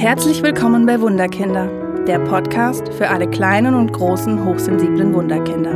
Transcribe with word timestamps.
Herzlich 0.00 0.42
willkommen 0.42 0.86
bei 0.86 0.98
Wunderkinder, 0.98 1.66
der 2.06 2.20
Podcast 2.20 2.88
für 2.94 3.10
alle 3.10 3.28
kleinen 3.28 3.74
und 3.74 3.92
großen 3.92 4.42
hochsensiblen 4.46 5.12
Wunderkinder. 5.12 5.74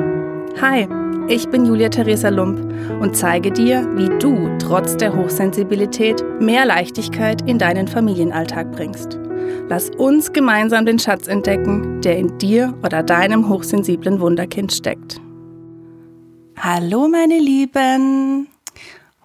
Hi, 0.62 0.88
ich 1.28 1.46
bin 1.50 1.66
Julia 1.66 1.90
Theresa 1.90 2.30
Lump 2.30 2.58
und 3.02 3.14
zeige 3.14 3.50
dir, 3.50 3.86
wie 3.96 4.08
du 4.18 4.48
trotz 4.58 4.96
der 4.96 5.14
Hochsensibilität 5.14 6.24
mehr 6.40 6.64
Leichtigkeit 6.64 7.46
in 7.46 7.58
deinen 7.58 7.86
Familienalltag 7.86 8.72
bringst. 8.72 9.18
Lass 9.68 9.90
uns 9.90 10.32
gemeinsam 10.32 10.86
den 10.86 10.98
Schatz 10.98 11.28
entdecken, 11.28 12.00
der 12.00 12.16
in 12.16 12.38
dir 12.38 12.72
oder 12.82 13.02
deinem 13.02 13.50
hochsensiblen 13.50 14.20
Wunderkind 14.20 14.72
steckt. 14.72 15.20
Hallo 16.56 17.08
meine 17.08 17.38
Lieben! 17.38 18.53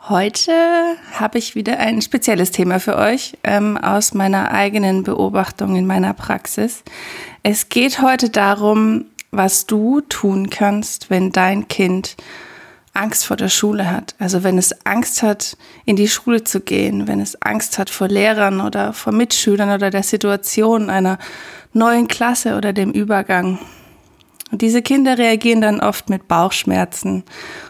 Heute 0.09 0.97
habe 1.13 1.37
ich 1.37 1.53
wieder 1.53 1.77
ein 1.77 2.01
spezielles 2.01 2.49
Thema 2.49 2.79
für 2.79 2.97
euch 2.97 3.37
ähm, 3.43 3.77
aus 3.77 4.15
meiner 4.15 4.49
eigenen 4.49 5.03
Beobachtung 5.03 5.75
in 5.75 5.85
meiner 5.85 6.15
Praxis. 6.15 6.81
Es 7.43 7.69
geht 7.69 8.01
heute 8.01 8.31
darum, 8.31 9.05
was 9.29 9.67
du 9.67 10.01
tun 10.01 10.49
kannst, 10.49 11.11
wenn 11.11 11.31
dein 11.31 11.67
Kind 11.67 12.17
Angst 12.91 13.27
vor 13.27 13.37
der 13.37 13.49
Schule 13.49 13.91
hat. 13.91 14.15
Also 14.17 14.41
wenn 14.41 14.57
es 14.57 14.83
Angst 14.83 15.21
hat, 15.21 15.55
in 15.85 15.95
die 15.95 16.07
Schule 16.07 16.43
zu 16.43 16.61
gehen, 16.61 17.07
wenn 17.07 17.19
es 17.19 17.39
Angst 17.43 17.77
hat 17.77 17.91
vor 17.91 18.07
Lehrern 18.07 18.61
oder 18.61 18.93
vor 18.93 19.13
Mitschülern 19.13 19.69
oder 19.69 19.91
der 19.91 20.01
Situation 20.01 20.89
einer 20.89 21.19
neuen 21.71 22.07
Klasse 22.07 22.57
oder 22.57 22.73
dem 22.73 22.89
Übergang. 22.93 23.59
Und 24.51 24.63
diese 24.63 24.81
Kinder 24.81 25.19
reagieren 25.19 25.61
dann 25.61 25.79
oft 25.79 26.09
mit 26.09 26.27
Bauchschmerzen 26.27 27.25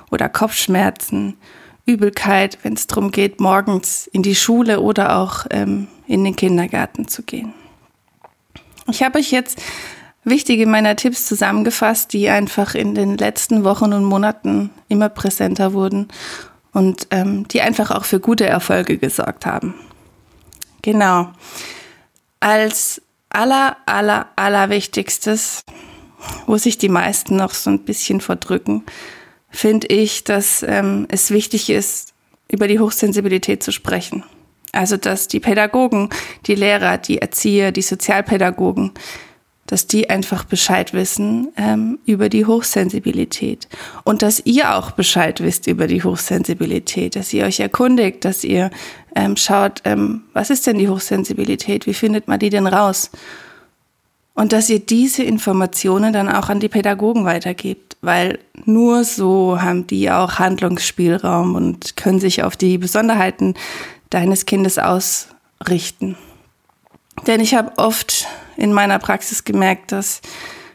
oder 0.09 0.29
Kopfschmerzen 0.29 1.35
Übelkeit, 1.89 2.59
wenn 2.63 2.73
es 2.73 2.88
darum 2.88 3.11
geht, 3.11 3.39
morgens 3.39 4.07
in 4.07 4.21
die 4.21 4.35
Schule 4.35 4.79
oder 4.79 5.17
auch 5.17 5.45
ähm, 5.49 5.88
in 6.07 6.23
den 6.23 6.35
Kindergarten 6.35 7.07
zu 7.07 7.23
gehen. 7.23 7.53
Ich 8.88 9.03
habe 9.03 9.20
euch 9.20 9.31
jetzt 9.31 9.62
wichtige 10.23 10.65
meiner 10.67 10.95
Tipps 10.95 11.27
zusammengefasst, 11.27 12.13
die 12.13 12.29
einfach 12.29 12.76
in 12.76 12.95
den 12.95 13.17
letzten 13.17 13.63
Wochen 13.63 13.93
und 13.93 14.04
Monaten 14.04 14.70
immer 14.87 15.10
präsenter 15.10 15.73
wurden 15.73 16.07
und 16.73 17.07
ähm, 17.12 17.48
die 17.48 17.62
einfach 17.62 17.91
auch 17.91 18.05
für 18.05 18.20
gute 18.20 18.45
Erfolge 18.45 18.98
gesorgt 18.98 19.45
haben. 19.45 19.73
Genau. 20.82 21.32
Als 22.40 23.01
aller, 23.29 23.77
aller, 23.85 24.27
aller 24.35 24.70
Wichtigstes, 24.70 25.63
wo 26.45 26.57
sich 26.57 26.77
die 26.77 26.90
meisten 26.90 27.35
noch 27.35 27.54
so 27.54 27.70
ein 27.70 27.79
bisschen 27.79 28.21
verdrücken, 28.21 28.84
finde 29.49 29.87
ich, 29.87 30.23
dass 30.23 30.63
ähm, 30.63 31.05
es 31.09 31.31
wichtig 31.31 31.69
ist, 31.69 32.13
über 32.51 32.67
die 32.67 32.79
Hochsensibilität 32.79 33.63
zu 33.63 33.71
sprechen. 33.71 34.23
Also, 34.71 34.97
dass 34.97 35.27
die 35.27 35.39
Pädagogen, 35.39 36.09
die 36.45 36.55
Lehrer, 36.55 36.97
die 36.97 37.19
Erzieher, 37.19 37.71
die 37.71 37.81
Sozialpädagogen, 37.81 38.91
dass 39.70 39.85
die 39.85 40.09
einfach 40.09 40.45
Bescheid 40.45 40.93
wissen 40.93 41.49
ähm, 41.55 41.99
über 42.05 42.27
die 42.29 42.45
Hochsensibilität. 42.45 43.67
Und 44.03 44.23
dass 44.23 44.41
ihr 44.45 44.75
auch 44.75 44.91
Bescheid 44.91 45.41
wisst 45.41 45.67
über 45.67 45.85
die 45.85 46.03
Hochsensibilität, 46.03 47.15
dass 47.15 47.31
ihr 47.33 47.45
euch 47.45 47.59
erkundigt, 47.59 48.25
dass 48.25 48.43
ihr 48.43 48.71
ähm, 49.15 49.37
schaut, 49.37 49.81
ähm, 49.85 50.23
was 50.33 50.49
ist 50.49 50.65
denn 50.65 50.79
die 50.79 50.89
Hochsensibilität, 50.89 51.85
wie 51.85 51.93
findet 51.93 52.27
man 52.27 52.39
die 52.39 52.49
denn 52.49 52.65
raus? 52.65 53.11
Und 54.40 54.54
dass 54.54 54.70
ihr 54.70 54.79
diese 54.79 55.21
Informationen 55.21 56.13
dann 56.13 56.29
auch 56.29 56.48
an 56.48 56.62
die 56.62 56.70
Pädagogen 56.70 57.26
weitergebt, 57.26 57.98
weil 57.99 58.40
nur 58.63 59.04
so 59.04 59.62
haben 59.62 59.85
die 59.85 60.09
auch 60.09 60.40
Handlungsspielraum 60.40 61.55
und 61.55 61.98
können 61.98 62.21
sich 62.21 62.41
auf 62.41 62.55
die 62.55 62.77
Besonderheiten 62.77 63.55
deines 64.09 64.45
Kindes 64.45 64.79
ausrichten. 64.79 66.16
Denn 67.28 67.41
ich 67.41 67.53
habe 67.53 67.73
oft 67.75 68.28
in 68.56 68.72
meiner 68.72 68.97
Praxis 68.97 69.44
gemerkt, 69.44 69.91
dass 69.91 70.22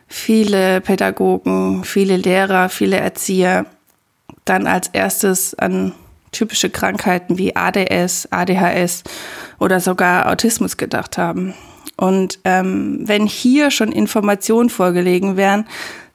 viele 0.09 0.83
Pädagogen, 0.83 1.85
viele 1.85 2.19
Lehrer, 2.19 2.69
viele 2.69 2.99
Erzieher 2.99 3.65
dann 4.45 4.67
als 4.67 4.89
erstes 4.89 5.55
an 5.55 5.95
typische 6.33 6.69
Krankheiten 6.69 7.39
wie 7.39 7.57
ADS, 7.57 8.29
ADHS 8.31 9.05
oder 9.59 9.81
sogar 9.81 10.31
Autismus 10.31 10.77
gedacht 10.77 11.17
haben. 11.17 11.55
Und 11.97 12.41
ähm, 12.45 13.01
wenn 13.05 13.27
hier 13.27 13.71
schon 13.71 13.93
Informationen 13.93 14.69
vorgelegen 14.69 15.37
wären, 15.37 15.67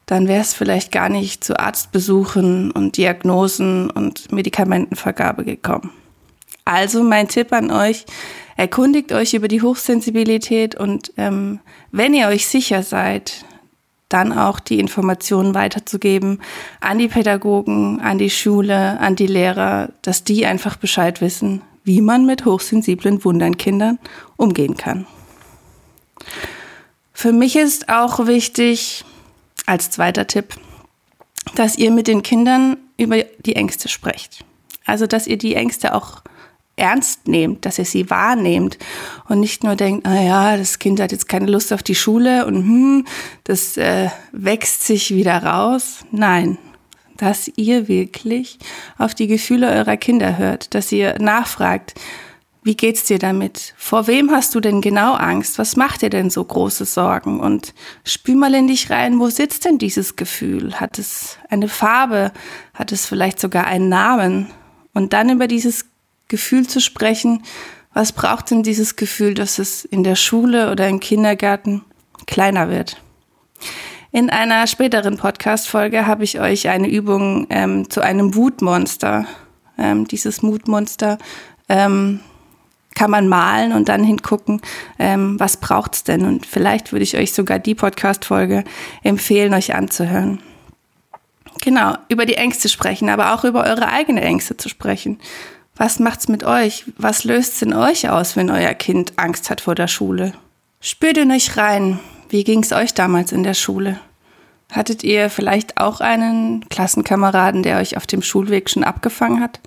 dann 0.06 0.28
wäre 0.28 0.42
es 0.42 0.54
vielleicht 0.54 0.92
gar 0.92 1.08
nicht 1.08 1.44
zu 1.44 1.60
Arztbesuchen 1.60 2.72
und 2.72 2.98
Diagnosen 2.98 3.92
und 3.92 4.32
Medikamentenvergabe 4.32 5.46
gekommen. 5.46 5.92
Also 6.66 7.04
mein 7.04 7.28
Tipp 7.28 7.54
an 7.54 7.72
euch, 7.72 8.06
erkundigt 8.58 9.12
euch 9.12 9.34
über 9.34 9.48
die 9.48 9.62
Hochsensibilität 9.62 10.76
und 10.76 11.14
ähm, 11.18 11.60
wenn 11.92 12.14
ihr 12.14 12.28
euch 12.28 12.48
sicher 12.48 12.84
seid, 12.84 13.46
dann 14.10 14.34
auch 14.34 14.60
die 14.60 14.80
Informationen 14.80 15.54
weiterzugeben 15.54 16.42
an 16.82 16.98
die 16.98 17.08
Pädagogen, 17.08 18.02
an 18.02 18.18
die 18.18 18.32
Schule, 18.32 19.00
an 19.00 19.16
die 19.16 19.28
Lehrer, 19.28 19.90
dass 20.02 20.24
die 20.24 20.46
einfach 20.46 20.76
Bescheid 20.76 21.22
wissen, 21.22 21.62
wie 21.84 22.02
man 22.02 22.26
mit 22.26 22.46
hochsensiblen 22.46 23.24
Wundernkindern 23.24 24.00
umgehen 24.38 24.76
kann. 24.76 25.06
Für 27.20 27.34
mich 27.34 27.58
ist 27.58 27.90
auch 27.90 28.28
wichtig, 28.28 29.04
als 29.66 29.90
zweiter 29.90 30.26
Tipp, 30.26 30.56
dass 31.54 31.78
ihr 31.78 31.92
mit 31.92 32.08
den 32.08 32.24
Kindern 32.24 32.78
über 32.96 33.18
die 33.40 33.58
Ängste 33.58 33.90
sprecht. 33.90 34.46
Also, 34.86 35.06
dass 35.06 35.28
ihr 35.28 35.38
die 35.38 35.56
Ängste 35.56 35.96
auch 35.96 36.22
ernst 36.78 37.28
nehmt, 37.28 37.66
dass 37.66 37.78
ihr 37.78 37.84
sie 37.84 38.10
wahrnehmt 38.10 38.78
und 39.28 39.42
nicht 39.42 39.66
nur 39.66 39.76
denkt, 39.76 40.04
na 40.06 40.24
ja, 40.24 40.56
das 40.56 40.80
Kind 40.80 41.02
hat 41.02 41.12
jetzt 41.12 41.28
keine 41.28 41.48
Lust 41.48 41.74
auf 41.74 41.84
die 41.84 41.94
Schule 41.94 42.46
und 42.46 42.56
hm, 42.56 43.06
das 43.44 43.76
äh, 43.76 44.08
wächst 44.32 44.84
sich 44.84 45.14
wieder 45.14 45.44
raus. 45.44 46.06
Nein, 46.12 46.58
dass 47.18 47.52
ihr 47.58 47.90
wirklich 47.90 48.60
auf 48.98 49.14
die 49.14 49.28
Gefühle 49.28 49.68
eurer 49.68 49.98
Kinder 49.98 50.38
hört, 50.38 50.74
dass 50.74 50.90
ihr 50.94 51.20
nachfragt, 51.20 51.96
wie 52.70 52.76
geht's 52.76 53.06
dir 53.06 53.18
damit? 53.18 53.74
Vor 53.78 54.06
wem 54.06 54.30
hast 54.30 54.54
du 54.54 54.60
denn 54.60 54.80
genau 54.80 55.16
Angst? 55.16 55.58
Was 55.58 55.76
macht 55.76 56.04
dir 56.04 56.12
denn 56.12 56.30
so 56.30 56.46
große 56.46 56.86
Sorgen? 56.86 57.40
Und 57.40 57.74
spür 58.04 58.36
mal 58.36 58.54
in 58.54 58.68
dich 58.68 58.92
rein, 58.92 59.20
wo 59.20 59.28
sitzt 59.28 59.66
denn 59.66 59.80
dieses 59.80 60.18
Gefühl? 60.18 60.80
Hat 60.80 61.00
es 61.00 61.40
eine 61.50 61.68
Farbe? 61.68 62.32
Hat 62.76 62.92
es 62.92 63.08
vielleicht 63.08 63.40
sogar 63.40 63.66
einen 63.66 63.90
Namen? 63.90 64.52
Und 64.94 65.14
dann 65.14 65.32
über 65.32 65.48
dieses 65.48 65.86
Gefühl 66.28 66.68
zu 66.68 66.80
sprechen, 66.80 67.42
was 67.96 68.12
braucht 68.12 68.52
denn 68.52 68.62
dieses 68.62 68.96
Gefühl, 68.96 69.34
dass 69.34 69.58
es 69.58 69.84
in 69.84 70.04
der 70.04 70.16
Schule 70.16 70.70
oder 70.70 70.88
im 70.90 71.00
Kindergarten 71.00 71.84
kleiner 72.28 72.70
wird? 72.70 73.02
In 74.12 74.30
einer 74.30 74.68
späteren 74.68 75.18
Podcast-Folge 75.18 76.06
habe 76.06 76.24
ich 76.24 76.40
euch 76.40 76.70
eine 76.70 76.88
Übung 76.88 77.48
ähm, 77.50 77.90
zu 77.90 78.02
einem 78.02 78.36
Wutmonster, 78.36 79.26
ähm, 79.80 80.08
dieses 80.08 80.44
Mutmonster, 80.44 81.18
ähm, 81.68 82.20
kann 83.00 83.12
man 83.12 83.30
malen 83.30 83.72
und 83.72 83.88
dann 83.88 84.04
hingucken, 84.04 84.60
ähm, 85.00 85.40
was 85.40 85.56
braucht's 85.56 86.04
denn? 86.04 86.26
Und 86.26 86.46
vielleicht 86.46 86.92
würde 86.92 87.04
ich 87.04 87.16
euch 87.16 87.32
sogar 87.32 87.58
die 87.58 87.74
Podcast-Folge 87.74 88.66
empfehlen, 89.04 89.54
euch 89.54 89.74
anzuhören. 89.74 90.42
Genau, 91.62 91.96
über 92.10 92.26
die 92.26 92.36
Ängste 92.36 92.68
sprechen, 92.68 93.08
aber 93.08 93.34
auch 93.34 93.46
über 93.46 93.64
eure 93.64 93.88
eigenen 93.88 94.22
Ängste 94.22 94.58
zu 94.58 94.68
sprechen. 94.68 95.18
Was 95.78 96.00
macht's 96.00 96.28
mit 96.28 96.44
euch? 96.44 96.84
Was 96.98 97.24
löst's 97.24 97.62
in 97.62 97.74
euch 97.74 98.10
aus, 98.10 98.36
wenn 98.36 98.50
euer 98.50 98.74
Kind 98.74 99.14
Angst 99.16 99.50
hat 99.50 99.62
vor 99.62 99.76
der 99.76 99.88
Schule? 99.88 100.34
Spürt 100.82 101.18
in 101.18 101.32
euch 101.32 101.56
rein. 101.56 102.02
Wie 102.28 102.44
ging's 102.44 102.74
euch 102.74 102.94
damals 102.94 103.32
in 103.32 103.44
der 103.44 103.54
Schule? 103.54 104.02
Hattet 104.74 105.06
ihr 105.06 105.30
vielleicht 105.30 105.80
auch 105.80 106.02
einen 106.02 106.68
Klassenkameraden, 106.68 107.64
der 107.64 107.78
euch 107.78 107.96
auf 107.96 108.08
dem 108.08 108.22
Schulweg 108.22 108.70
schon 108.70 108.84
abgefangen 108.84 109.40
hat? 109.40 109.62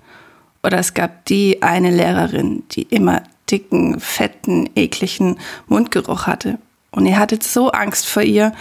Oder 0.63 0.79
es 0.79 0.93
gab 0.93 1.25
die 1.25 1.61
eine 1.61 1.91
Lehrerin, 1.91 2.63
die 2.71 2.83
immer 2.83 3.23
dicken, 3.51 3.99
fetten, 3.99 4.69
ekligen 4.75 5.37
Mundgeruch 5.67 6.25
hatte. 6.25 6.57
Und 6.91 7.05
ihr 7.05 7.19
hattet 7.19 7.43
so 7.43 7.71
Angst 7.71 8.07
vor 8.07 8.23
ihr, 8.23 8.53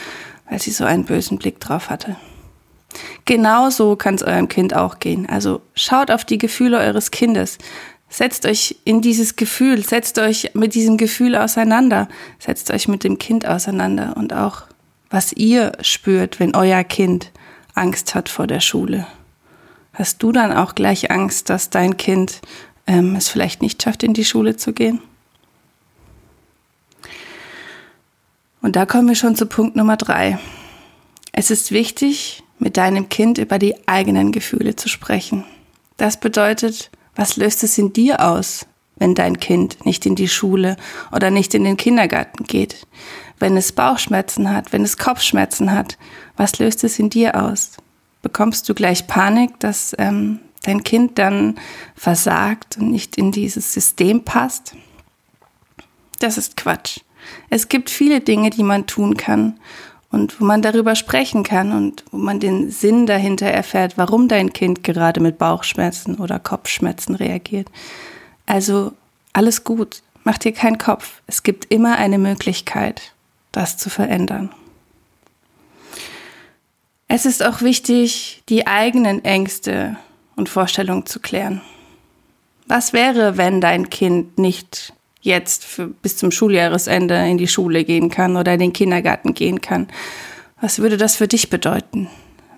weil 0.48 0.60
sie 0.60 0.72
so 0.72 0.84
einen 0.84 1.04
bösen 1.04 1.38
Blick 1.38 1.60
drauf 1.60 1.90
hatte. 1.90 2.16
Genauso 3.24 3.96
kann 3.96 4.16
es 4.16 4.22
eurem 4.22 4.48
Kind 4.48 4.74
auch 4.74 4.98
gehen. 4.98 5.28
Also 5.28 5.62
schaut 5.74 6.10
auf 6.10 6.24
die 6.24 6.38
Gefühle 6.38 6.78
eures 6.78 7.10
Kindes. 7.10 7.58
Setzt 8.08 8.44
euch 8.44 8.76
in 8.84 9.00
dieses 9.00 9.36
Gefühl, 9.36 9.82
setzt 9.82 10.18
euch 10.18 10.50
mit 10.52 10.74
diesem 10.74 10.98
Gefühl 10.98 11.34
auseinander, 11.34 12.08
setzt 12.38 12.70
euch 12.70 12.86
mit 12.86 13.04
dem 13.04 13.18
Kind 13.18 13.46
auseinander 13.46 14.14
und 14.18 14.34
auch, 14.34 14.64
was 15.08 15.32
ihr 15.32 15.72
spürt, 15.80 16.38
wenn 16.38 16.54
euer 16.54 16.84
Kind 16.84 17.30
Angst 17.74 18.14
hat 18.14 18.28
vor 18.28 18.46
der 18.46 18.60
Schule. 18.60 19.06
Hast 19.92 20.22
du 20.22 20.32
dann 20.32 20.52
auch 20.52 20.74
gleich 20.74 21.10
Angst, 21.10 21.50
dass 21.50 21.70
dein 21.70 21.96
Kind 21.96 22.40
ähm, 22.86 23.14
es 23.16 23.28
vielleicht 23.28 23.60
nicht 23.60 23.82
schafft, 23.82 24.02
in 24.02 24.14
die 24.14 24.24
Schule 24.24 24.56
zu 24.56 24.72
gehen? 24.72 25.00
Und 28.62 28.76
da 28.76 28.86
kommen 28.86 29.08
wir 29.08 29.16
schon 29.16 29.36
zu 29.36 29.46
Punkt 29.46 29.76
Nummer 29.76 29.96
drei. 29.96 30.38
Es 31.32 31.50
ist 31.50 31.72
wichtig, 31.72 32.42
mit 32.58 32.76
deinem 32.76 33.08
Kind 33.08 33.38
über 33.38 33.58
die 33.58 33.88
eigenen 33.88 34.32
Gefühle 34.32 34.76
zu 34.76 34.88
sprechen. 34.88 35.44
Das 35.96 36.18
bedeutet, 36.18 36.90
was 37.16 37.36
löst 37.36 37.64
es 37.64 37.76
in 37.76 37.92
dir 37.92 38.20
aus, 38.20 38.66
wenn 38.96 39.14
dein 39.14 39.40
Kind 39.40 39.84
nicht 39.84 40.06
in 40.06 40.14
die 40.14 40.28
Schule 40.28 40.76
oder 41.10 41.30
nicht 41.30 41.54
in 41.54 41.64
den 41.64 41.76
Kindergarten 41.76 42.44
geht? 42.44 42.86
Wenn 43.38 43.56
es 43.56 43.72
Bauchschmerzen 43.72 44.54
hat, 44.54 44.72
wenn 44.72 44.84
es 44.84 44.96
Kopfschmerzen 44.96 45.72
hat, 45.72 45.98
was 46.36 46.58
löst 46.58 46.84
es 46.84 46.98
in 46.98 47.10
dir 47.10 47.42
aus? 47.42 47.72
Bekommst 48.22 48.68
du 48.68 48.74
gleich 48.74 49.06
Panik, 49.06 49.58
dass 49.60 49.94
ähm, 49.98 50.38
dein 50.62 50.84
Kind 50.84 51.18
dann 51.18 51.56
versagt 51.94 52.78
und 52.78 52.90
nicht 52.90 53.16
in 53.16 53.32
dieses 53.32 53.72
System 53.74 54.24
passt? 54.24 54.74
Das 56.20 56.38
ist 56.38 56.56
Quatsch. 56.56 57.00
Es 57.50 57.68
gibt 57.68 57.90
viele 57.90 58.20
Dinge, 58.20 58.50
die 58.50 58.62
man 58.62 58.86
tun 58.86 59.16
kann 59.16 59.58
und 60.10 60.40
wo 60.40 60.44
man 60.44 60.62
darüber 60.62 60.94
sprechen 60.94 61.42
kann 61.42 61.72
und 61.72 62.04
wo 62.12 62.18
man 62.18 62.38
den 62.38 62.70
Sinn 62.70 63.06
dahinter 63.06 63.46
erfährt, 63.46 63.98
warum 63.98 64.28
dein 64.28 64.52
Kind 64.52 64.84
gerade 64.84 65.20
mit 65.20 65.38
Bauchschmerzen 65.38 66.16
oder 66.16 66.38
Kopfschmerzen 66.38 67.14
reagiert. 67.14 67.68
Also 68.46 68.92
alles 69.32 69.64
gut, 69.64 70.02
mach 70.24 70.38
dir 70.38 70.52
keinen 70.52 70.78
Kopf. 70.78 71.22
Es 71.26 71.42
gibt 71.42 71.72
immer 71.72 71.96
eine 71.96 72.18
Möglichkeit, 72.18 73.14
das 73.50 73.78
zu 73.78 73.90
verändern. 73.90 74.50
Es 77.14 77.26
ist 77.26 77.44
auch 77.44 77.60
wichtig, 77.60 78.42
die 78.48 78.66
eigenen 78.66 79.22
Ängste 79.22 79.98
und 80.34 80.48
Vorstellungen 80.48 81.04
zu 81.04 81.20
klären. 81.20 81.60
Was 82.66 82.94
wäre, 82.94 83.36
wenn 83.36 83.60
dein 83.60 83.90
Kind 83.90 84.38
nicht 84.38 84.94
jetzt 85.20 85.66
für, 85.66 85.88
bis 85.88 86.16
zum 86.16 86.30
Schuljahresende 86.30 87.14
in 87.28 87.36
die 87.36 87.48
Schule 87.48 87.84
gehen 87.84 88.08
kann 88.08 88.38
oder 88.38 88.54
in 88.54 88.60
den 88.60 88.72
Kindergarten 88.72 89.34
gehen 89.34 89.60
kann. 89.60 89.88
Was 90.58 90.78
würde 90.78 90.96
das 90.96 91.14
für 91.14 91.28
dich 91.28 91.50
bedeuten? 91.50 92.08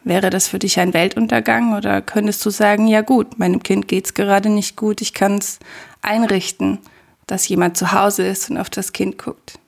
Wäre 0.04 0.30
das 0.30 0.46
für 0.46 0.60
dich 0.60 0.78
ein 0.78 0.94
Weltuntergang 0.94 1.76
oder 1.76 2.00
könntest 2.00 2.46
du 2.46 2.50
sagen, 2.50 2.86
ja 2.86 3.00
gut, 3.00 3.40
meinem 3.40 3.60
Kind 3.60 3.88
geht's 3.88 4.14
gerade 4.14 4.50
nicht 4.50 4.76
gut, 4.76 5.00
ich 5.00 5.14
kann 5.14 5.38
es 5.38 5.58
einrichten, 6.00 6.78
dass 7.26 7.48
jemand 7.48 7.76
zu 7.76 7.90
Hause 7.90 8.24
ist 8.24 8.50
und 8.50 8.58
auf 8.58 8.70
das 8.70 8.92
Kind 8.92 9.18
guckt? 9.18 9.58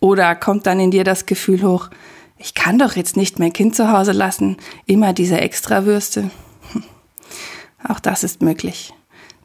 Oder 0.00 0.34
kommt 0.34 0.66
dann 0.66 0.80
in 0.80 0.90
dir 0.90 1.04
das 1.04 1.26
Gefühl 1.26 1.62
hoch, 1.62 1.90
ich 2.38 2.54
kann 2.54 2.78
doch 2.78 2.96
jetzt 2.96 3.16
nicht 3.16 3.38
mein 3.38 3.52
Kind 3.52 3.74
zu 3.74 3.90
Hause 3.90 4.12
lassen, 4.12 4.56
immer 4.86 5.12
diese 5.12 5.40
Extrawürste? 5.40 6.30
Auch 7.88 8.00
das 8.00 8.24
ist 8.24 8.42
möglich. 8.42 8.92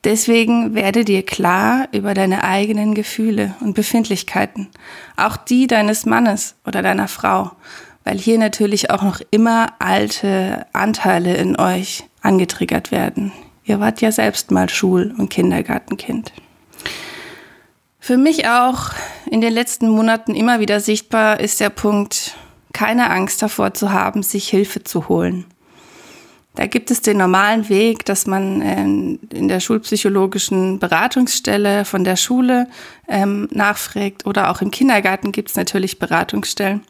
Deswegen 0.03 0.73
werde 0.73 1.05
dir 1.05 1.23
klar 1.23 1.87
über 1.91 2.15
deine 2.15 2.43
eigenen 2.43 2.95
Gefühle 2.95 3.53
und 3.61 3.75
Befindlichkeiten, 3.75 4.69
auch 5.15 5.37
die 5.37 5.67
deines 5.67 6.07
Mannes 6.07 6.55
oder 6.65 6.81
deiner 6.81 7.07
Frau, 7.07 7.51
weil 8.03 8.17
hier 8.17 8.39
natürlich 8.39 8.89
auch 8.89 9.03
noch 9.03 9.21
immer 9.29 9.73
alte 9.77 10.65
Anteile 10.73 11.35
in 11.35 11.55
euch 11.55 12.05
angetriggert 12.23 12.91
werden. 12.91 13.31
Ihr 13.63 13.79
wart 13.79 14.01
ja 14.01 14.11
selbst 14.11 14.49
mal 14.49 14.69
Schul- 14.69 15.13
und 15.19 15.29
Kindergartenkind. 15.29 16.33
Für 17.99 18.17
mich 18.17 18.47
auch 18.47 18.89
in 19.29 19.41
den 19.41 19.53
letzten 19.53 19.87
Monaten 19.87 20.33
immer 20.33 20.59
wieder 20.59 20.79
sichtbar 20.79 21.39
ist 21.39 21.59
der 21.59 21.69
Punkt, 21.69 22.35
keine 22.73 23.09
Angst 23.09 23.41
davor 23.41 23.73
zu 23.73 23.91
haben, 23.91 24.23
sich 24.23 24.49
Hilfe 24.49 24.83
zu 24.83 25.09
holen. 25.09 25.45
Da 26.55 26.67
gibt 26.67 26.91
es 26.91 27.01
den 27.01 27.17
normalen 27.17 27.69
Weg, 27.69 28.03
dass 28.05 28.27
man 28.27 28.61
ähm, 28.61 29.19
in 29.31 29.47
der 29.47 29.61
schulpsychologischen 29.61 30.79
Beratungsstelle 30.79 31.85
von 31.85 32.03
der 32.03 32.17
Schule 32.17 32.67
ähm, 33.07 33.47
nachfragt 33.51 34.25
oder 34.25 34.51
auch 34.51 34.61
im 34.61 34.69
Kindergarten 34.69 35.31
gibt 35.31 35.49
es 35.49 35.55
natürlich 35.55 35.97
Beratungsstellen, 35.97 36.81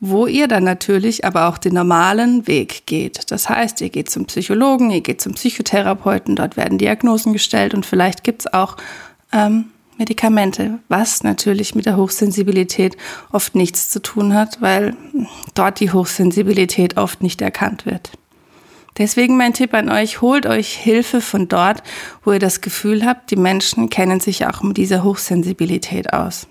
wo 0.00 0.26
ihr 0.26 0.48
dann 0.48 0.64
natürlich 0.64 1.26
aber 1.26 1.48
auch 1.48 1.58
den 1.58 1.74
normalen 1.74 2.46
Weg 2.46 2.86
geht. 2.86 3.30
Das 3.30 3.50
heißt, 3.50 3.82
ihr 3.82 3.90
geht 3.90 4.08
zum 4.08 4.24
Psychologen, 4.24 4.90
ihr 4.90 5.02
geht 5.02 5.20
zum 5.20 5.34
Psychotherapeuten, 5.34 6.34
dort 6.34 6.56
werden 6.56 6.78
Diagnosen 6.78 7.34
gestellt 7.34 7.74
und 7.74 7.84
vielleicht 7.84 8.24
gibt 8.24 8.46
es 8.46 8.54
auch 8.54 8.78
ähm, 9.32 9.66
Medikamente, 9.98 10.78
was 10.88 11.24
natürlich 11.24 11.74
mit 11.74 11.84
der 11.84 11.96
Hochsensibilität 11.96 12.96
oft 13.32 13.56
nichts 13.56 13.90
zu 13.90 14.00
tun 14.00 14.32
hat, 14.32 14.62
weil 14.62 14.96
dort 15.54 15.80
die 15.80 15.92
Hochsensibilität 15.92 16.96
oft 16.96 17.20
nicht 17.20 17.42
erkannt 17.42 17.84
wird. 17.84 18.12
Deswegen 18.96 19.36
mein 19.36 19.54
Tipp 19.54 19.74
an 19.74 19.90
euch, 19.90 20.20
holt 20.20 20.46
euch 20.46 20.74
Hilfe 20.74 21.20
von 21.20 21.48
dort, 21.48 21.82
wo 22.24 22.32
ihr 22.32 22.38
das 22.38 22.60
Gefühl 22.60 23.04
habt, 23.04 23.30
die 23.30 23.36
Menschen 23.36 23.90
kennen 23.90 24.20
sich 24.20 24.46
auch 24.46 24.62
mit 24.62 24.76
dieser 24.76 25.02
Hochsensibilität 25.02 26.12
aus. 26.12 26.46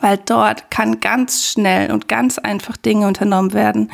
Weil 0.00 0.18
dort 0.18 0.70
kann 0.70 1.00
ganz 1.00 1.46
schnell 1.46 1.90
und 1.90 2.08
ganz 2.08 2.38
einfach 2.38 2.76
Dinge 2.76 3.06
unternommen 3.06 3.52
werden, 3.52 3.90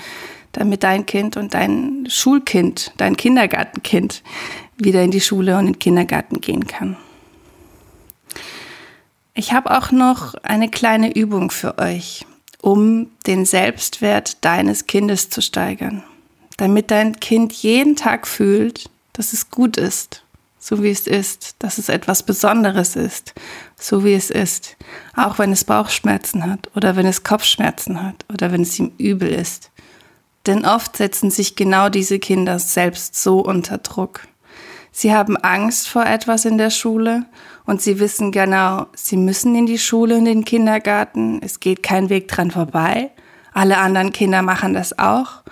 damit 0.52 0.82
dein 0.82 1.06
Kind 1.06 1.36
und 1.36 1.54
dein 1.54 2.06
Schulkind, 2.08 2.92
dein 2.96 3.16
Kindergartenkind 3.16 4.22
wieder 4.76 5.02
in 5.02 5.10
die 5.10 5.20
Schule 5.20 5.54
und 5.54 5.66
in 5.66 5.72
den 5.72 5.78
Kindergarten 5.78 6.40
gehen 6.40 6.66
kann. 6.66 6.96
Ich 9.36 9.52
habe 9.52 9.76
auch 9.76 9.92
noch 9.92 10.34
eine 10.42 10.68
kleine 10.68 11.14
Übung 11.14 11.52
für 11.52 11.78
euch, 11.78 12.26
um 12.60 13.10
den 13.28 13.44
Selbstwert 13.44 14.44
deines 14.44 14.88
Kindes 14.88 15.30
zu 15.30 15.40
steigern 15.40 16.02
damit 16.56 16.90
dein 16.90 17.18
Kind 17.20 17.52
jeden 17.52 17.96
Tag 17.96 18.26
fühlt, 18.26 18.90
dass 19.12 19.32
es 19.32 19.50
gut 19.50 19.76
ist, 19.76 20.22
so 20.58 20.82
wie 20.82 20.90
es 20.90 21.06
ist, 21.06 21.56
dass 21.58 21.78
es 21.78 21.88
etwas 21.88 22.22
Besonderes 22.22 22.96
ist, 22.96 23.34
so 23.78 24.04
wie 24.04 24.14
es 24.14 24.30
ist, 24.30 24.76
auch 25.14 25.38
wenn 25.38 25.52
es 25.52 25.64
Bauchschmerzen 25.64 26.50
hat 26.50 26.70
oder 26.74 26.96
wenn 26.96 27.06
es 27.06 27.24
Kopfschmerzen 27.24 28.02
hat 28.02 28.24
oder 28.32 28.52
wenn 28.52 28.62
es 28.62 28.78
ihm 28.78 28.92
übel 28.98 29.28
ist. 29.28 29.70
Denn 30.46 30.64
oft 30.64 30.96
setzen 30.96 31.30
sich 31.30 31.56
genau 31.56 31.88
diese 31.88 32.18
Kinder 32.18 32.58
selbst 32.58 33.20
so 33.20 33.40
unter 33.40 33.78
Druck. 33.78 34.20
Sie 34.92 35.12
haben 35.12 35.36
Angst 35.36 35.88
vor 35.88 36.06
etwas 36.06 36.44
in 36.44 36.56
der 36.56 36.70
Schule 36.70 37.26
und 37.66 37.82
sie 37.82 37.98
wissen 37.98 38.32
genau, 38.32 38.86
sie 38.94 39.16
müssen 39.16 39.54
in 39.54 39.66
die 39.66 39.78
Schule 39.78 40.16
und 40.16 40.24
den 40.24 40.44
Kindergarten, 40.44 41.40
es 41.42 41.60
geht 41.60 41.82
kein 41.82 42.08
Weg 42.08 42.28
dran 42.28 42.50
vorbei, 42.50 43.10
alle 43.52 43.78
anderen 43.78 44.12
Kinder 44.12 44.42
machen 44.42 44.72
das 44.72 44.98
auch 44.98 45.42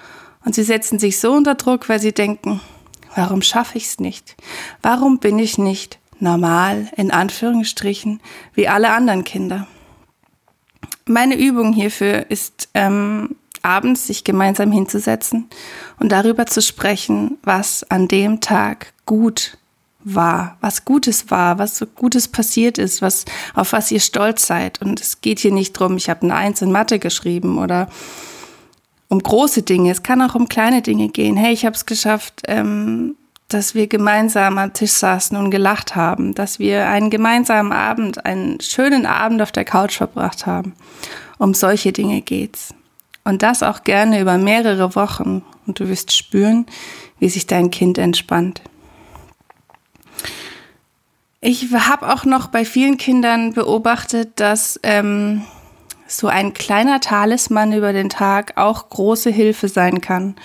und 0.45 0.55
sie 0.55 0.63
setzen 0.63 0.99
sich 0.99 1.21
so 1.21 1.33
unter 1.33 1.55
Druck, 1.55 1.89
weil 1.89 2.01
sie 2.01 2.13
denken, 2.13 2.61
warum 3.15 3.43
schaffe 3.43 3.79
ich 3.79 3.87
es 3.87 4.01
nicht? 4.01 4.37
Warum 4.83 5.19
bin 5.19 5.39
ich 5.39 5.59
nicht 5.59 5.99
normal, 6.21 6.89
in 6.97 7.11
Anführungsstrichen, 7.11 8.21
wie 8.55 8.69
alle 8.69 8.91
anderen 8.93 9.25
Kinder? 9.25 9.67
Meine 11.07 11.37
Übung 11.37 11.73
hierfür 11.73 12.31
ist, 12.31 12.69
ähm, 12.75 13.37
abends 13.63 14.07
sich 14.07 14.25
gemeinsam 14.25 14.71
hinzusetzen 14.73 15.49
und 15.99 16.13
darüber 16.13 16.47
zu 16.47 16.61
sprechen, 16.61 17.39
was 17.43 17.89
an 17.91 18.09
dem 18.09 18.41
Tag 18.41 18.93
gut 19.07 19.59
war, 20.05 20.59
was 20.61 20.85
Gutes 20.85 21.31
war, 21.31 21.59
was 21.59 21.79
so 21.79 21.87
Gutes 21.87 22.29
passiert 22.29 22.79
ist, 22.79 23.03
was 23.03 23.25
auf 23.55 23.73
was 23.73 23.91
ihr 23.91 24.01
stolz 24.01 24.47
seid. 24.47 24.81
Und 24.81 25.01
es 25.01 25.21
geht 25.21 25.41
hier 25.41 25.53
nicht 25.53 25.73
drum, 25.73 25.97
ich 25.97 26.11
habe 26.11 26.23
eine 26.23 26.35
Eins 26.35 26.63
in 26.63 26.71
Mathe 26.71 26.99
geschrieben 26.99 27.59
oder 27.59 27.89
um 29.09 29.19
große 29.21 29.63
Dinge, 29.63 29.91
es 29.91 30.03
kann 30.03 30.23
auch 30.23 30.35
um 30.35 30.49
kleine 30.49 30.83
Dinge 30.83 31.09
gehen. 31.09 31.37
Hey, 31.37 31.53
ich 31.53 31.65
habe 31.65 31.77
es 31.77 31.87
geschafft, 31.87 32.43
ähm, 32.47 33.17
dass 33.49 33.75
wir 33.75 33.87
gemeinsam 33.87 34.59
am 34.59 34.73
Tisch 34.73 34.93
saßen 34.93 35.37
und 35.37 35.51
gelacht 35.51 35.95
haben, 35.95 36.35
dass 36.35 36.59
wir 36.59 36.89
einen 36.89 37.11
gemeinsamen 37.11 37.73
Abend, 37.73 38.25
einen 38.25 38.61
schönen 38.61 39.07
Abend 39.07 39.43
auf 39.43 39.53
der 39.53 39.65
Couch 39.65 39.97
verbracht 39.97 40.47
haben. 40.47 40.75
Um 41.39 41.55
solche 41.55 41.93
Dinge 41.93 42.23
geht's. 42.23 42.75
Und 43.25 43.43
das 43.43 43.63
auch 43.63 43.85
gerne 43.85 44.21
über 44.21 44.39
mehrere 44.39 44.95
Wochen. 44.95 45.43
Und 45.67 45.81
du 45.81 45.89
wirst 45.89 46.13
spüren, 46.13 46.67
wie 47.19 47.29
sich 47.29 47.47
dein 47.47 47.71
Kind 47.71 47.99
entspannt. 47.99 48.63
Ich 51.47 51.71
habe 51.75 52.11
auch 52.11 52.25
noch 52.25 52.47
bei 52.47 52.65
vielen 52.65 52.97
Kindern 52.97 53.53
beobachtet, 53.53 54.41
dass 54.41 54.81
ähm, 54.83 55.43
so 56.07 56.27
ein 56.27 56.55
kleiner 56.55 57.01
Talisman 57.01 57.75
über 57.75 57.93
den 57.93 58.09
Tag 58.09 58.57
auch 58.57 58.89
große 58.89 59.29
Hilfe 59.29 59.69
sein 59.69 60.01
kann 60.01 60.37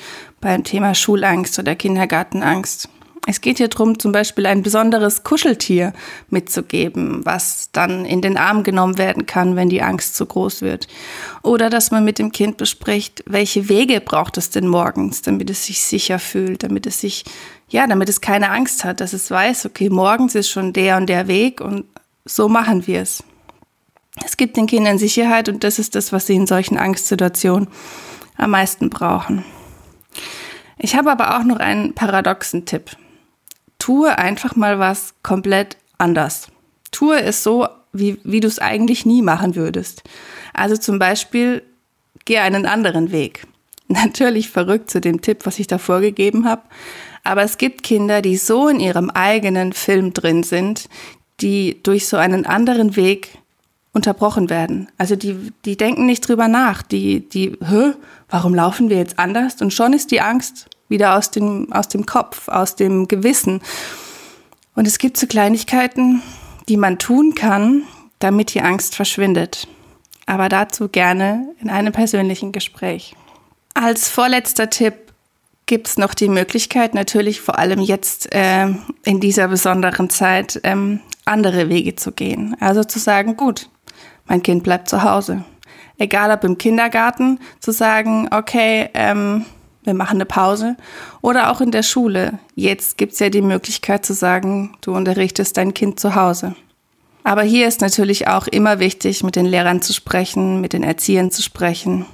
beim 0.42 0.66
Thema 0.66 0.94
Schulangst 0.96 1.58
oder 1.58 1.74
Kindergartenangst. 1.74 2.90
Es 3.28 3.42
geht 3.42 3.58
hier 3.58 3.68
darum, 3.68 4.00
zum 4.00 4.12
Beispiel 4.12 4.46
ein 4.46 4.64
besonderes 4.64 5.24
Kuscheltier 5.24 5.94
mitzugeben, 6.30 7.26
was 7.26 7.70
dann 7.72 8.06
in 8.06 8.22
den 8.22 8.38
Arm 8.38 8.64
genommen 8.64 8.98
werden 8.98 9.26
kann, 9.26 9.56
wenn 9.56 9.70
die 9.70 9.82
Angst 9.82 10.16
zu 10.16 10.26
groß 10.26 10.62
wird. 10.62 10.88
Oder 11.44 11.70
dass 11.70 11.92
man 11.92 12.06
mit 12.06 12.18
dem 12.18 12.32
Kind 12.32 12.58
bespricht, 12.58 13.24
welche 13.28 13.70
Wege 13.70 14.02
braucht 14.02 14.38
es 14.38 14.50
denn 14.50 14.68
morgens, 14.68 15.22
damit 15.22 15.50
es 15.50 15.66
sich 15.66 15.82
sicher 15.82 16.18
fühlt, 16.18 16.64
damit 16.64 16.88
es 16.88 17.02
sich, 17.02 17.26
ja, 17.68 17.86
damit 17.86 18.10
es 18.10 18.22
keine 18.22 18.50
Angst 18.52 18.84
hat, 18.84 19.02
dass 19.02 19.14
es 19.14 19.30
weiß, 19.30 19.66
okay, 19.66 19.90
morgens 19.90 20.34
ist 20.34 20.50
schon 20.50 20.74
der 20.74 20.98
und 20.98 21.08
der 21.08 21.28
Weg 21.28 21.62
und 21.62 21.86
so 22.26 22.50
machen 22.50 22.88
wir 22.88 23.02
es. 23.02 23.24
Es 24.26 24.38
gibt 24.38 24.58
den 24.58 24.68
Kindern 24.68 24.98
Sicherheit 24.98 25.50
und 25.50 25.64
das 25.64 25.78
ist 25.78 25.96
das, 25.96 26.12
was 26.12 26.28
sie 26.28 26.36
in 26.36 26.48
solchen 26.48 26.78
Angstsituationen 26.78 27.68
am 28.38 28.52
meisten 28.52 28.90
brauchen. 28.90 29.46
Ich 30.78 30.96
habe 30.96 31.12
aber 31.12 31.38
auch 31.38 31.44
noch 31.44 31.58
einen 31.58 31.94
paradoxen 31.94 32.66
Tipp. 32.66 32.96
Tue 33.80 34.18
einfach 34.18 34.56
mal 34.56 34.78
was 34.78 35.16
komplett 35.24 35.78
anders. 35.98 36.50
Tue 36.92 37.22
es 37.22 37.44
so, 37.44 37.68
wie, 37.92 38.20
wie 38.24 38.40
du 38.40 38.48
es 38.48 38.60
eigentlich 38.60 39.06
nie 39.06 39.22
machen 39.22 39.56
würdest. 39.56 40.04
Also 40.54 40.78
zum 40.78 41.00
Beispiel, 41.00 41.64
geh 42.26 42.38
einen 42.38 42.66
anderen 42.66 43.12
Weg. 43.12 43.48
Natürlich 43.88 44.50
verrückt 44.50 44.92
zu 44.92 45.02
dem 45.02 45.22
Tipp, 45.22 45.46
was 45.46 45.60
ich 45.60 45.68
da 45.68 45.78
vorgegeben 45.78 46.46
habe. 46.48 46.62
Aber 47.24 47.44
es 47.44 47.58
gibt 47.58 47.84
Kinder, 47.84 48.22
die 48.22 48.38
so 48.38 48.68
in 48.68 48.80
ihrem 48.80 49.10
eigenen 49.10 49.74
Film 49.74 50.14
drin 50.14 50.44
sind, 50.44 50.88
die 51.42 51.82
durch 51.84 52.08
so 52.08 52.18
einen 52.18 52.46
anderen 52.46 52.96
Weg 52.96 53.40
unterbrochen 53.92 54.50
werden. 54.50 54.90
Also 54.98 55.16
die, 55.16 55.52
die 55.66 55.76
denken 55.76 56.06
nicht 56.06 56.28
drüber 56.28 56.48
nach. 56.48 56.82
Die, 56.82 57.28
die, 57.28 57.58
hä, 57.64 57.94
warum 58.30 58.54
laufen 58.54 58.90
wir 58.90 58.98
jetzt 58.98 59.20
anders? 59.20 59.62
Und 59.62 59.74
schon 59.74 59.94
ist 59.94 60.12
die 60.12 60.22
Angst 60.22 60.68
wieder 60.90 61.16
aus 61.16 61.32
dem, 61.32 61.72
aus 61.72 61.88
dem 61.88 62.06
Kopf, 62.06 62.48
aus 62.50 62.76
dem 62.76 63.08
Gewissen. 63.08 63.62
Und 64.76 64.88
es 64.88 64.98
gibt 64.98 65.18
so 65.18 65.28
Kleinigkeiten, 65.28 66.22
die 66.68 66.78
man 66.78 67.00
tun 67.00 67.36
kann, 67.36 67.84
damit 68.20 68.54
die 68.54 68.62
Angst 68.62 68.96
verschwindet. 68.96 69.68
Aber 70.26 70.50
dazu 70.50 70.90
gerne 70.90 71.50
in 71.62 71.70
einem 71.70 71.94
persönlichen 71.94 72.52
Gespräch. 72.52 73.16
Als 73.74 74.10
vorletzter 74.10 74.70
Tipp 74.70 74.94
gibt 75.66 75.88
es 75.88 75.98
noch 75.98 76.14
die 76.14 76.30
Möglichkeit, 76.30 76.96
natürlich 76.96 77.42
vor 77.42 77.60
allem 77.60 77.80
jetzt 77.80 78.34
äh, 78.34 78.68
in 79.04 79.20
dieser 79.20 79.48
besonderen 79.48 80.10
Zeit, 80.10 80.60
ähm, 80.64 81.00
andere 81.26 81.70
Wege 81.70 81.96
zu 81.96 82.12
gehen. 82.12 82.56
Also 82.60 82.84
zu 82.84 83.00
sagen, 83.00 83.38
gut, 83.38 83.70
mein 84.26 84.42
Kind 84.42 84.64
bleibt 84.64 84.90
zu 84.90 85.04
Hause. 85.04 85.44
Egal 85.98 86.32
ob 86.32 86.44
im 86.44 86.58
Kindergarten, 86.58 87.40
zu 87.60 87.72
sagen, 87.72 88.30
okay, 88.32 88.90
ähm, 88.94 89.46
wir 89.84 89.94
machen 89.94 90.18
eine 90.18 90.26
Pause. 90.26 90.76
Oder 91.22 91.52
auch 91.52 91.62
in 91.62 91.72
der 91.72 91.84
Schule. 91.84 92.40
Jetzt 92.56 92.98
gibt 92.98 93.14
es 93.14 93.20
ja 93.20 93.30
die 93.30 93.42
Möglichkeit 93.42 94.06
zu 94.06 94.14
sagen, 94.14 94.76
du 94.82 94.96
unterrichtest 94.96 95.58
dein 95.58 95.74
Kind 95.74 96.00
zu 96.00 96.16
Hause. 96.16 96.56
Aber 97.24 97.44
hier 97.44 97.68
ist 97.68 97.82
natürlich 97.82 98.28
auch 98.28 98.48
immer 98.48 98.80
wichtig, 98.80 99.24
mit 99.24 99.36
den 99.36 99.46
Lehrern 99.46 99.82
zu 99.82 99.94
sprechen, 99.94 100.62
mit 100.62 100.74
den 100.74 100.84
Erziehern 100.84 101.32
zu 101.32 101.42
sprechen. 101.42 102.06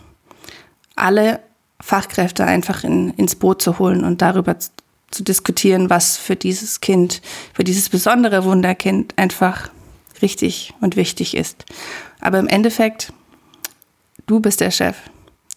Alle 0.95 1.39
Fachkräfte 1.79 2.45
einfach 2.45 2.83
in, 2.83 3.11
ins 3.11 3.35
Boot 3.35 3.61
zu 3.61 3.79
holen 3.79 4.03
und 4.03 4.21
darüber 4.21 4.59
zu, 4.59 4.71
zu 5.11 5.23
diskutieren, 5.23 5.89
was 5.89 6.17
für 6.17 6.35
dieses 6.35 6.81
Kind, 6.81 7.21
für 7.53 7.63
dieses 7.63 7.89
besondere 7.89 8.43
Wunderkind 8.43 9.13
einfach 9.17 9.69
richtig 10.21 10.73
und 10.81 10.95
wichtig 10.95 11.35
ist. 11.35 11.65
Aber 12.19 12.39
im 12.39 12.47
Endeffekt, 12.47 13.13
du 14.25 14.39
bist 14.39 14.61
der 14.61 14.71
Chef. 14.71 14.97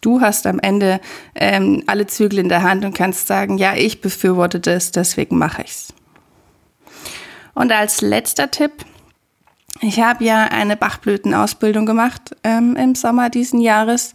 Du 0.01 0.21
hast 0.21 0.47
am 0.47 0.61
Ende 0.61 1.01
ähm, 1.35 1.83
alle 1.87 2.07
Zügel 2.07 2.39
in 2.39 2.49
der 2.49 2.63
Hand 2.63 2.85
und 2.85 2.95
kannst 2.95 3.27
sagen, 3.27 3.59
ja, 3.59 3.75
ich 3.75 4.01
befürworte 4.01 4.61
das, 4.61 4.93
deswegen 4.93 5.39
mache 5.39 5.63
ich's. 5.63 5.93
Und 7.55 7.73
als 7.73 8.01
letzter 8.01 8.51
Tipp, 8.51 8.85
ich 9.81 10.01
habe 10.01 10.25
ja 10.25 10.45
eine 10.45 10.77
Bachblütenausbildung 10.77 11.87
gemacht 11.87 12.37
ähm, 12.45 12.77
im 12.77 12.95
Sommer 12.95 13.31
diesen 13.31 13.61
Jahres 13.61 14.13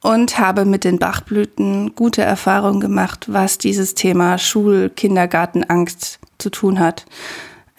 und 0.00 0.38
habe 0.38 0.64
mit 0.64 0.84
den 0.84 0.98
Bachblüten 0.98 1.94
gute 1.94 2.22
Erfahrungen 2.22 2.80
gemacht, 2.80 3.26
was 3.28 3.58
dieses 3.58 3.94
Thema 3.94 4.38
Schul-Kindergartenangst 4.38 6.18
zu 6.38 6.50
tun 6.50 6.78
hat. 6.78 7.04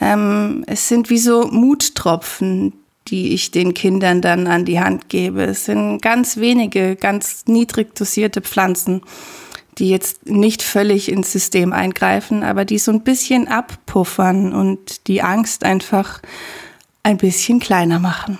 Ähm, 0.01 0.63
es 0.67 0.87
sind 0.87 1.09
wie 1.09 1.17
so 1.17 1.47
Muttropfen, 1.47 2.73
die 3.07 3.33
ich 3.33 3.51
den 3.51 3.73
Kindern 3.73 4.21
dann 4.21 4.47
an 4.47 4.65
die 4.65 4.79
Hand 4.79 5.09
gebe. 5.09 5.43
Es 5.43 5.65
sind 5.65 6.01
ganz 6.01 6.37
wenige, 6.37 6.95
ganz 6.95 7.45
niedrig 7.47 7.95
dosierte 7.95 8.41
Pflanzen, 8.41 9.01
die 9.77 9.89
jetzt 9.89 10.29
nicht 10.29 10.61
völlig 10.61 11.09
ins 11.09 11.31
System 11.31 11.73
eingreifen, 11.73 12.43
aber 12.43 12.65
die 12.65 12.77
so 12.77 12.91
ein 12.91 13.01
bisschen 13.01 13.47
abpuffern 13.47 14.53
und 14.53 15.07
die 15.07 15.21
Angst 15.21 15.63
einfach 15.63 16.21
ein 17.03 17.17
bisschen 17.17 17.59
kleiner 17.59 17.99
machen. 17.99 18.37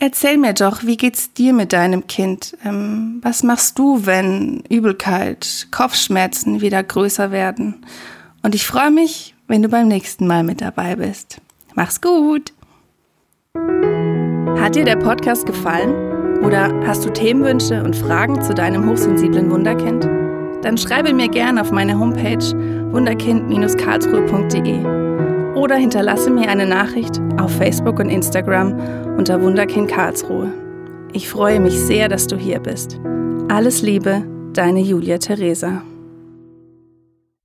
Erzähl 0.00 0.36
mir 0.36 0.52
doch, 0.52 0.84
wie 0.84 0.96
geht's 0.96 1.32
dir 1.32 1.52
mit 1.52 1.72
deinem 1.72 2.06
Kind? 2.06 2.56
Ähm, 2.64 3.18
was 3.22 3.42
machst 3.42 3.78
du, 3.78 4.06
wenn 4.06 4.62
Übelkeit, 4.68 5.66
Kopfschmerzen 5.72 6.60
wieder 6.60 6.82
größer 6.84 7.32
werden? 7.32 7.84
Und 8.42 8.54
ich 8.54 8.64
freue 8.64 8.92
mich, 8.92 9.34
wenn 9.48 9.62
du 9.62 9.68
beim 9.68 9.88
nächsten 9.88 10.28
Mal 10.28 10.44
mit 10.44 10.60
dabei 10.60 10.94
bist. 10.94 11.40
Mach's 11.74 12.00
gut! 12.00 12.52
Hat 14.68 14.76
dir 14.76 14.84
der 14.84 14.96
Podcast 14.96 15.46
gefallen? 15.46 16.42
Oder 16.44 16.70
hast 16.86 17.04
du 17.04 17.10
Themenwünsche 17.10 17.82
und 17.82 17.96
Fragen 17.96 18.42
zu 18.42 18.52
deinem 18.52 18.86
hochsensiblen 18.86 19.50
Wunderkind? 19.50 20.04
Dann 20.62 20.76
schreibe 20.76 21.14
mir 21.14 21.28
gerne 21.28 21.62
auf 21.62 21.72
meine 21.72 21.98
Homepage 21.98 22.44
wunderkind-karlsruhe.de 22.92 25.54
oder 25.54 25.76
hinterlasse 25.76 26.30
mir 26.30 26.50
eine 26.50 26.66
Nachricht 26.66 27.18
auf 27.40 27.56
Facebook 27.56 27.98
und 27.98 28.10
Instagram 28.10 28.78
unter 29.16 29.40
Wunderkind 29.40 29.88
Karlsruhe. 29.88 30.52
Ich 31.14 31.30
freue 31.30 31.60
mich 31.60 31.80
sehr, 31.80 32.10
dass 32.10 32.26
du 32.26 32.36
hier 32.36 32.60
bist. 32.60 33.00
Alles 33.48 33.80
Liebe, 33.80 34.22
deine 34.52 34.80
Julia 34.80 35.16
Theresa. 35.16 35.80